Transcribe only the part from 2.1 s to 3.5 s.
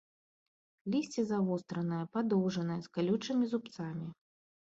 падоўжанае, з калючымі